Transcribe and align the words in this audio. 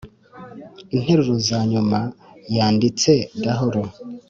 interuro 0.95 1.33
za 1.47 1.59
nyuma 1.71 1.99
yazanditse 2.55 3.11
gahoro 3.43 3.81